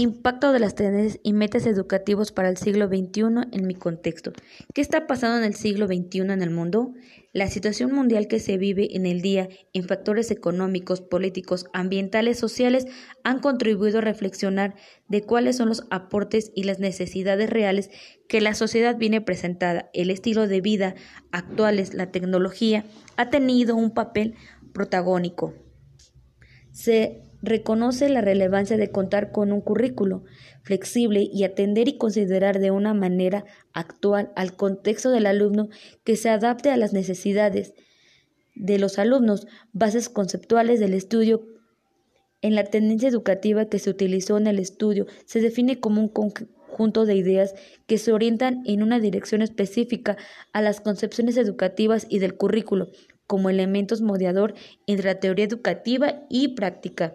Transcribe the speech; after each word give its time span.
Impacto 0.00 0.54
de 0.54 0.60
las 0.60 0.74
tendencias 0.74 1.20
y 1.22 1.34
metas 1.34 1.66
educativos 1.66 2.32
para 2.32 2.48
el 2.48 2.56
siglo 2.56 2.88
XXI 2.88 3.50
en 3.52 3.66
mi 3.66 3.74
contexto. 3.74 4.32
¿Qué 4.72 4.80
está 4.80 5.06
pasando 5.06 5.36
en 5.36 5.44
el 5.44 5.54
siglo 5.54 5.88
XXI 5.88 6.20
en 6.20 6.40
el 6.40 6.48
mundo? 6.48 6.94
La 7.34 7.48
situación 7.48 7.92
mundial 7.92 8.26
que 8.26 8.40
se 8.40 8.56
vive 8.56 8.96
en 8.96 9.04
el 9.04 9.20
día 9.20 9.50
en 9.74 9.86
factores 9.86 10.30
económicos, 10.30 11.02
políticos, 11.02 11.66
ambientales, 11.74 12.38
sociales 12.38 12.86
han 13.24 13.40
contribuido 13.40 13.98
a 13.98 14.00
reflexionar 14.00 14.74
de 15.08 15.20
cuáles 15.20 15.58
son 15.58 15.68
los 15.68 15.84
aportes 15.90 16.50
y 16.54 16.62
las 16.62 16.78
necesidades 16.78 17.50
reales 17.50 17.90
que 18.26 18.40
la 18.40 18.54
sociedad 18.54 18.96
viene 18.96 19.20
presentada. 19.20 19.90
El 19.92 20.08
estilo 20.08 20.48
de 20.48 20.62
vida 20.62 20.94
actuales, 21.30 21.92
la 21.92 22.10
tecnología, 22.10 22.86
ha 23.18 23.28
tenido 23.28 23.76
un 23.76 23.90
papel 23.90 24.34
protagónico. 24.72 25.52
Se 26.72 27.29
reconoce 27.42 28.08
la 28.08 28.20
relevancia 28.20 28.76
de 28.76 28.90
contar 28.90 29.32
con 29.32 29.52
un 29.52 29.60
currículo 29.60 30.24
flexible 30.62 31.28
y 31.32 31.44
atender 31.44 31.88
y 31.88 31.96
considerar 31.96 32.58
de 32.58 32.70
una 32.70 32.94
manera 32.94 33.44
actual 33.72 34.30
al 34.36 34.54
contexto 34.56 35.10
del 35.10 35.26
alumno 35.26 35.68
que 36.04 36.16
se 36.16 36.28
adapte 36.28 36.70
a 36.70 36.76
las 36.76 36.92
necesidades 36.92 37.74
de 38.54 38.78
los 38.78 38.98
alumnos, 38.98 39.46
bases 39.72 40.08
conceptuales 40.08 40.80
del 40.80 40.94
estudio. 40.94 41.46
En 42.42 42.54
la 42.54 42.64
tendencia 42.64 43.08
educativa 43.08 43.66
que 43.66 43.78
se 43.78 43.90
utilizó 43.90 44.36
en 44.36 44.46
el 44.46 44.58
estudio 44.58 45.06
se 45.24 45.40
define 45.40 45.80
como 45.80 46.00
un 46.00 46.08
conjunto 46.08 47.04
de 47.04 47.14
ideas 47.14 47.54
que 47.86 47.98
se 47.98 48.12
orientan 48.12 48.62
en 48.66 48.82
una 48.82 49.00
dirección 49.00 49.42
específica 49.42 50.16
a 50.52 50.62
las 50.62 50.80
concepciones 50.80 51.36
educativas 51.36 52.06
y 52.08 52.18
del 52.18 52.36
currículo 52.36 52.88
como 53.26 53.48
elementos 53.48 54.00
mediador 54.00 54.54
entre 54.86 55.06
la 55.06 55.20
teoría 55.20 55.44
educativa 55.44 56.24
y 56.28 56.48
práctica. 56.48 57.14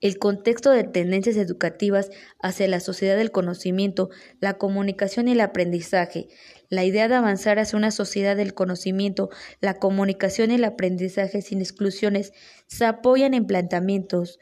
El 0.00 0.18
contexto 0.18 0.70
de 0.70 0.82
tendencias 0.82 1.36
educativas 1.36 2.10
hacia 2.40 2.66
la 2.66 2.80
sociedad 2.80 3.16
del 3.16 3.30
conocimiento, 3.30 4.10
la 4.40 4.58
comunicación 4.58 5.28
y 5.28 5.32
el 5.32 5.40
aprendizaje. 5.40 6.28
La 6.68 6.84
idea 6.84 7.06
de 7.06 7.14
avanzar 7.14 7.60
hacia 7.60 7.78
una 7.78 7.92
sociedad 7.92 8.36
del 8.36 8.54
conocimiento, 8.54 9.30
la 9.60 9.78
comunicación 9.78 10.50
y 10.50 10.56
el 10.56 10.64
aprendizaje 10.64 11.42
sin 11.42 11.60
exclusiones 11.60 12.32
se 12.66 12.84
apoyan 12.84 13.34
en 13.34 13.46
planteamientos 13.46 14.40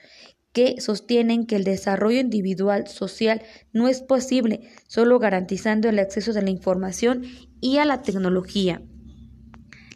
que 0.52 0.80
sostienen 0.80 1.46
que 1.46 1.56
el 1.56 1.64
desarrollo 1.64 2.18
individual 2.18 2.88
social 2.88 3.42
no 3.72 3.88
es 3.88 4.00
posible 4.02 4.68
solo 4.88 5.18
garantizando 5.18 5.88
el 5.88 5.98
acceso 5.98 6.36
a 6.36 6.42
la 6.42 6.50
información 6.50 7.24
y 7.60 7.76
a 7.76 7.84
la 7.84 8.02
tecnología. 8.02 8.82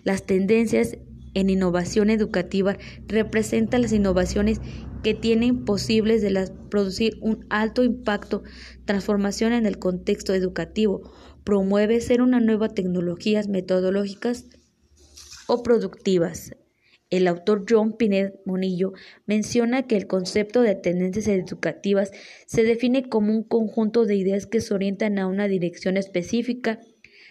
Las 0.05 0.25
tendencias 0.25 0.99
en 1.33 1.51
innovación 1.51 2.11
educativa 2.11 2.77
representan 3.09 3.83
las 3.83 3.93
innovaciones 3.93 4.61
que 5.05 5.15
tienen 5.15 5.67
posibles 5.67 6.23
de 6.23 6.51
producir 6.71 7.19
un 7.21 7.47
alto 7.51 7.85
impacto, 7.85 8.43
transformación 8.87 9.53
en 9.53 9.67
el 9.67 9.79
contexto 9.79 10.33
educativo, 10.33 11.13
promueve 11.45 12.01
ser 12.01 12.23
una 12.23 12.41
nueva 12.41 12.71
tecnologías 12.71 13.47
metodológicas 13.47 14.47
o 15.47 15.63
productivas. 15.63 16.57
El 17.11 17.29
autor 17.29 17.67
John 17.69 17.99
Pinet 17.99 18.41
Monillo 18.47 18.95
menciona 19.27 19.87
que 19.87 19.97
el 19.97 20.07
concepto 20.07 20.63
de 20.63 20.75
tendencias 20.75 21.29
educativas 21.29 22.11
se 22.47 22.65
define 22.65 23.09
como 23.11 23.31
un 23.31 23.45
conjunto 23.45 24.07
de 24.07 24.17
ideas 24.17 24.47
que 24.47 24.63
se 24.63 24.73
orientan 24.73 25.19
a 25.19 25.27
una 25.27 25.49
dirección 25.49 25.99
específica 25.99 26.81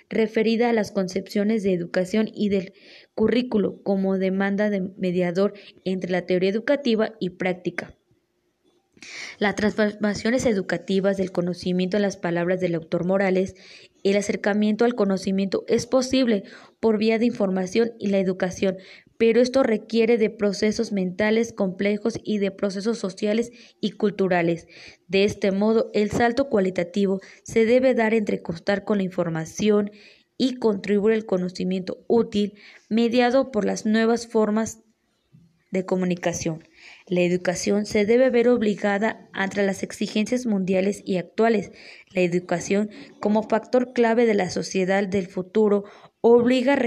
referida 0.10 0.70
a 0.70 0.74
las 0.74 0.92
concepciones 0.92 1.64
de 1.64 1.74
educación 1.74 2.30
y 2.34 2.50
del 2.50 2.74
currículo 3.16 3.82
como 3.84 4.18
demanda 4.18 4.70
de 4.70 4.82
mediador 4.98 5.54
entre 5.86 6.12
la 6.12 6.26
teoría 6.26 6.50
educativa 6.50 7.14
y 7.20 7.32
práctica. 7.32 7.96
Las 9.38 9.56
transformaciones 9.56 10.46
educativas 10.46 11.18
del 11.18 11.32
conocimiento 11.32 11.98
en 11.98 12.04
las 12.04 12.18
palabras 12.18 12.60
del 12.60 12.76
autor 12.76 13.06
Morales, 13.06 13.56
el 14.04 14.18
acercamiento 14.18 14.86
al 14.86 14.96
conocimiento 14.96 15.66
es 15.68 15.86
posible 15.88 16.44
por 16.80 16.98
vía 16.98 17.20
de 17.20 17.26
información 17.26 17.92
y 18.00 18.08
la 18.08 18.20
educación, 18.20 18.78
pero 19.18 19.42
esto 19.42 19.64
requiere 19.64 20.18
de 20.18 20.30
procesos 20.30 20.92
mentales 20.92 21.54
complejos 21.54 22.20
y 22.24 22.40
de 22.40 22.52
procesos 22.52 22.98
sociales 22.98 23.52
y 23.80 23.92
culturales. 23.92 24.68
De 25.08 25.24
este 25.24 25.52
modo, 25.52 25.90
el 25.94 26.12
salto 26.12 26.50
cualitativo 26.50 27.20
se 27.44 27.66
debe 27.66 27.94
dar 27.94 28.14
entre 28.14 28.42
constar 28.42 28.84
con 28.84 28.98
la 28.98 29.04
información 29.04 29.92
y 30.38 30.56
contribuir 30.56 31.16
al 31.16 31.26
conocimiento 31.26 32.04
útil 32.08 32.54
mediado 32.90 33.52
por 33.52 33.66
las 33.66 33.86
nuevas 33.86 34.28
formas 34.28 34.80
de 35.74 35.86
comunicación. 35.86 36.64
La 37.08 37.22
educación 37.22 37.86
se 37.86 38.06
debe 38.06 38.30
ver 38.30 38.48
obligada 38.48 39.28
ante 39.34 39.66
las 39.66 39.84
exigencias 39.84 40.46
mundiales 40.46 41.02
y 41.04 41.18
actuales. 41.18 41.72
La 42.14 42.22
educación, 42.22 42.92
como 43.20 43.44
factor 43.44 43.92
clave 43.92 44.26
de 44.26 44.36
la 44.36 44.50
sociedad 44.50 45.06
del 45.06 45.28
futuro, 45.28 45.84
obliga 46.22 46.74
a 46.74 46.78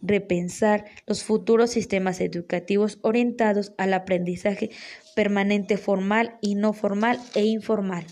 repensar 0.00 0.84
los 1.06 1.22
futuros 1.22 1.70
sistemas 1.70 2.20
educativos 2.20 2.98
orientados 3.02 3.72
al 3.78 3.94
aprendizaje 3.94 4.70
permanente 5.14 5.76
formal 5.76 6.38
y 6.40 6.54
no 6.54 6.72
formal 6.72 7.18
e 7.34 7.44
informal. 7.44 8.06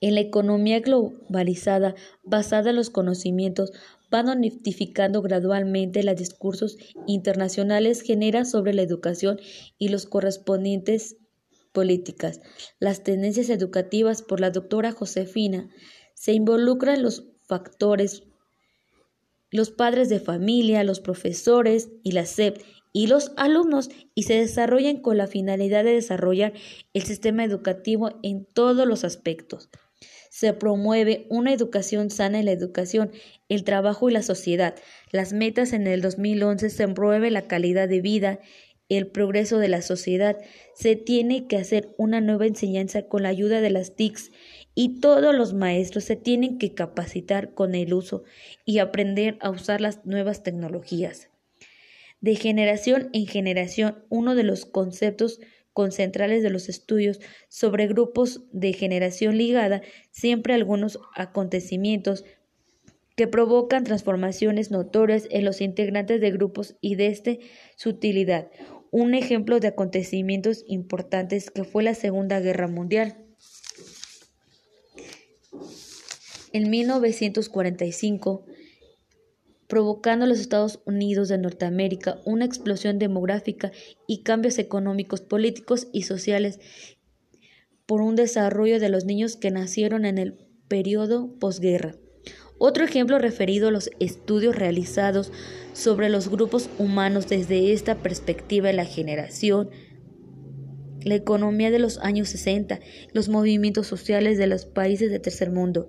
En 0.00 0.14
la 0.14 0.20
economía 0.20 0.80
globalizada 0.80 1.94
basada 2.22 2.70
en 2.70 2.76
los 2.76 2.90
conocimientos, 2.90 3.72
van 4.10 4.28
unificando 4.28 5.22
gradualmente 5.22 6.02
los 6.02 6.16
discursos 6.16 6.76
internacionales 7.06 8.02
genera 8.02 8.44
sobre 8.44 8.74
la 8.74 8.82
educación 8.82 9.40
y 9.78 9.88
los 9.88 10.06
correspondientes 10.06 11.16
políticas. 11.72 12.40
Las 12.78 13.02
tendencias 13.02 13.50
educativas 13.50 14.22
por 14.22 14.40
la 14.40 14.50
doctora 14.50 14.92
Josefina 14.92 15.68
se 16.14 16.32
involucran 16.32 17.02
los 17.02 17.24
factores 17.46 18.22
los 19.54 19.70
padres 19.70 20.08
de 20.08 20.18
familia, 20.18 20.82
los 20.82 20.98
profesores 20.98 21.90
y 22.02 22.10
la 22.10 22.26
SEP 22.26 22.60
y 22.92 23.06
los 23.06 23.30
alumnos 23.36 23.88
y 24.12 24.24
se 24.24 24.34
desarrollan 24.34 24.96
con 24.96 25.16
la 25.16 25.28
finalidad 25.28 25.84
de 25.84 25.92
desarrollar 25.92 26.54
el 26.92 27.02
sistema 27.04 27.44
educativo 27.44 28.18
en 28.24 28.46
todos 28.46 28.84
los 28.84 29.04
aspectos. 29.04 29.70
Se 30.28 30.54
promueve 30.54 31.28
una 31.30 31.52
educación 31.52 32.10
sana 32.10 32.40
en 32.40 32.46
la 32.46 32.50
educación, 32.50 33.12
el 33.48 33.62
trabajo 33.62 34.10
y 34.10 34.12
la 34.12 34.24
sociedad. 34.24 34.74
Las 35.12 35.32
metas 35.32 35.72
en 35.72 35.86
el 35.86 36.02
2011 36.02 36.68
se 36.68 36.88
promueve 36.88 37.30
la 37.30 37.46
calidad 37.46 37.88
de 37.88 38.00
vida, 38.00 38.40
el 38.88 39.06
progreso 39.06 39.58
de 39.58 39.68
la 39.68 39.82
sociedad. 39.82 40.36
Se 40.74 40.96
tiene 40.96 41.46
que 41.46 41.58
hacer 41.58 41.94
una 41.96 42.20
nueva 42.20 42.46
enseñanza 42.46 43.02
con 43.02 43.22
la 43.22 43.28
ayuda 43.28 43.60
de 43.60 43.70
las 43.70 43.94
TICs 43.94 44.32
y 44.74 45.00
todos 45.00 45.34
los 45.34 45.54
maestros 45.54 46.04
se 46.04 46.16
tienen 46.16 46.58
que 46.58 46.74
capacitar 46.74 47.54
con 47.54 47.74
el 47.74 47.94
uso 47.94 48.24
y 48.64 48.78
aprender 48.78 49.38
a 49.40 49.50
usar 49.50 49.80
las 49.80 50.04
nuevas 50.04 50.42
tecnologías. 50.42 51.30
De 52.20 52.36
generación 52.36 53.10
en 53.12 53.26
generación, 53.26 54.04
uno 54.08 54.34
de 54.34 54.44
los 54.44 54.64
conceptos 54.64 55.40
concentrales 55.74 56.42
de 56.42 56.50
los 56.50 56.68
estudios 56.68 57.20
sobre 57.48 57.86
grupos 57.86 58.44
de 58.52 58.72
generación 58.72 59.36
ligada 59.36 59.82
siempre 60.10 60.54
algunos 60.54 60.98
acontecimientos 61.14 62.24
que 63.16 63.26
provocan 63.26 63.84
transformaciones 63.84 64.70
notorias 64.70 65.28
en 65.30 65.44
los 65.44 65.60
integrantes 65.60 66.20
de 66.20 66.30
grupos 66.30 66.76
y 66.80 66.94
desde 66.96 67.40
su 67.76 67.90
utilidad. 67.90 68.50
Un 68.90 69.14
ejemplo 69.14 69.60
de 69.60 69.68
acontecimientos 69.68 70.64
importantes 70.66 71.50
que 71.50 71.64
fue 71.64 71.82
la 71.82 71.94
Segunda 71.94 72.40
Guerra 72.40 72.68
Mundial. 72.68 73.16
En 76.52 76.70
1945, 76.70 78.46
provocando 79.66 80.24
a 80.24 80.28
los 80.28 80.38
Estados 80.38 80.80
Unidos 80.84 81.28
de 81.28 81.38
Norteamérica 81.38 82.20
una 82.24 82.44
explosión 82.44 82.98
demográfica 82.98 83.72
y 84.06 84.22
cambios 84.22 84.58
económicos, 84.58 85.20
políticos 85.20 85.88
y 85.92 86.02
sociales 86.02 86.60
por 87.86 88.00
un 88.00 88.14
desarrollo 88.14 88.78
de 88.80 88.88
los 88.88 89.04
niños 89.04 89.36
que 89.36 89.50
nacieron 89.50 90.04
en 90.04 90.18
el 90.18 90.38
periodo 90.68 91.38
posguerra. 91.38 91.96
Otro 92.58 92.84
ejemplo 92.84 93.18
referido 93.18 93.68
a 93.68 93.72
los 93.72 93.90
estudios 93.98 94.54
realizados 94.54 95.32
sobre 95.72 96.08
los 96.08 96.28
grupos 96.28 96.70
humanos 96.78 97.28
desde 97.28 97.72
esta 97.72 97.96
perspectiva 97.96 98.68
de 98.68 98.74
la 98.74 98.84
generación, 98.84 99.70
la 101.04 101.14
economía 101.14 101.70
de 101.70 101.78
los 101.78 101.98
años 101.98 102.28
60, 102.30 102.80
los 103.12 103.28
movimientos 103.28 103.86
sociales 103.86 104.38
de 104.38 104.46
los 104.46 104.64
países 104.66 105.10
de 105.10 105.20
tercer 105.20 105.50
mundo, 105.50 105.88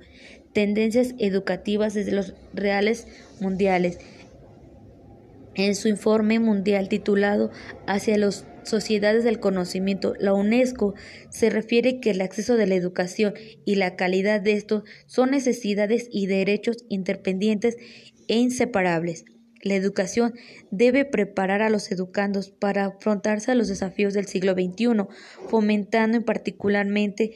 tendencias 0.53 1.15
educativas 1.17 1.93
desde 1.93 2.11
los 2.11 2.33
reales 2.53 3.07
mundiales. 3.39 3.99
En 5.55 5.75
su 5.75 5.87
informe 5.87 6.39
mundial 6.39 6.89
titulado 6.89 7.49
Hacia 7.87 8.17
las 8.17 8.45
sociedades 8.63 9.23
del 9.23 9.39
conocimiento, 9.39 10.13
la 10.19 10.33
UNESCO 10.33 10.95
se 11.29 11.49
refiere 11.49 11.99
que 11.99 12.11
el 12.11 12.21
acceso 12.21 12.55
de 12.57 12.67
la 12.67 12.75
educación 12.75 13.33
y 13.63 13.75
la 13.75 13.95
calidad 13.95 14.41
de 14.41 14.53
estos 14.53 14.83
son 15.05 15.31
necesidades 15.31 16.09
y 16.11 16.27
derechos 16.27 16.77
interpendientes 16.89 17.77
e 18.27 18.37
inseparables. 18.37 19.25
La 19.65 19.73
educación 19.73 20.35
debe 20.69 21.05
preparar 21.05 21.63
a 21.63 21.71
los 21.71 21.91
educandos 21.91 22.51
para 22.51 22.85
afrontarse 22.85 23.51
a 23.51 23.55
los 23.55 23.67
desafíos 23.67 24.13
del 24.13 24.27
siglo 24.27 24.53
XXI, 24.53 25.07
fomentando 25.49 26.17
en 26.17 26.23
particularmente 26.23 27.31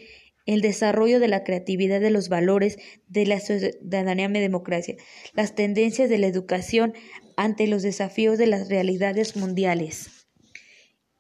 el 0.46 0.62
desarrollo 0.62 1.20
de 1.20 1.28
la 1.28 1.44
creatividad 1.44 2.00
de 2.00 2.12
los 2.12 2.30
valores 2.30 2.78
de 3.08 3.26
la 3.26 3.40
ciudadanía 3.40 4.30
y 4.30 4.42
democracia, 4.42 4.96
las 5.34 5.56
tendencias 5.56 6.08
de 6.08 6.20
la 6.20 6.28
educación 6.28 6.94
ante 7.36 7.66
los 7.66 7.82
desafíos 7.82 8.38
de 8.38 8.46
las 8.46 8.70
realidades 8.70 9.36
mundiales. 9.36 10.28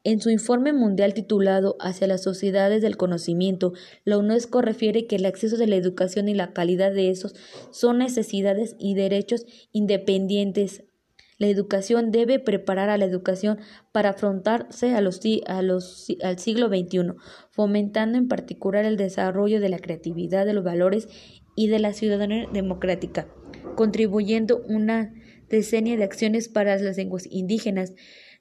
En 0.03 0.21
su 0.21 0.29
informe 0.29 0.73
mundial 0.73 1.15
titulado 1.15 1.75
Hacia 1.79 2.05
las 2.05 2.21
sociedades 2.21 2.83
del 2.83 2.97
conocimiento, 2.97 3.73
la 4.05 4.19
UNESCO 4.19 4.61
refiere 4.61 5.07
que 5.07 5.15
el 5.15 5.25
acceso 5.25 5.57
de 5.57 5.65
la 5.65 5.75
educación 5.75 6.29
y 6.29 6.35
la 6.35 6.53
calidad 6.53 6.93
de 6.93 7.09
esos 7.09 7.33
son 7.71 7.97
necesidades 7.97 8.75
y 8.77 8.93
derechos 8.93 9.47
independientes. 9.71 10.83
La 11.39 11.47
educación 11.47 12.11
debe 12.11 12.37
preparar 12.37 12.89
a 12.89 12.97
la 12.97 13.05
educación 13.05 13.59
para 13.93 14.09
afrontarse 14.09 14.93
a 14.93 14.99
los, 14.99 15.21
a 15.47 15.61
los, 15.61 16.07
al 16.21 16.37
siglo 16.37 16.67
XXI, 16.67 17.13
fomentando 17.49 18.17
en 18.17 18.27
particular 18.27 18.83
el 18.83 18.97
desarrollo 18.97 19.61
de 19.61 19.69
la 19.69 19.79
creatividad, 19.79 20.45
de 20.45 20.51
los 20.51 20.65
valores 20.65 21.07
y 21.55 21.69
de 21.69 21.79
la 21.79 21.93
ciudadanía 21.93 22.45
democrática, 22.51 23.29
contribuyendo 23.77 24.61
una 24.67 25.13
decenia 25.47 25.95
de 25.95 26.03
acciones 26.03 26.49
para 26.49 26.77
las 26.77 26.97
lenguas 26.97 27.25
indígenas, 27.31 27.93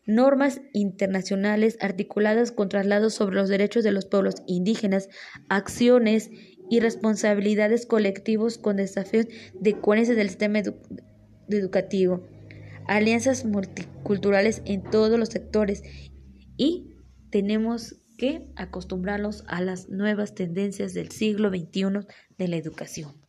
normas 0.04 0.60
internacionales 0.72 1.78
articuladas 1.80 2.50
con 2.50 2.68
traslados 2.68 3.14
sobre 3.14 3.36
los 3.36 3.48
derechos 3.48 3.84
de 3.84 3.92
los 3.92 4.06
pueblos 4.06 4.42
indígenas, 4.48 5.08
acciones 5.48 6.30
y 6.68 6.80
responsabilidades 6.80 7.86
colectivos 7.86 8.58
con 8.58 8.76
desafíos 8.76 9.26
de 9.54 9.80
coherencia 9.80 10.16
del 10.16 10.30
sistema 10.30 10.62
educativo, 11.48 12.26
alianzas 12.88 13.44
multiculturales 13.44 14.62
en 14.64 14.82
todos 14.82 15.18
los 15.18 15.28
sectores 15.28 15.82
y 16.56 16.96
tenemos 17.30 18.00
que 18.16 18.50
acostumbrarnos 18.56 19.44
a 19.46 19.60
las 19.60 19.88
nuevas 19.88 20.34
tendencias 20.34 20.92
del 20.94 21.10
siglo 21.10 21.50
XXI 21.50 22.06
de 22.36 22.48
la 22.48 22.56
educación. 22.56 23.27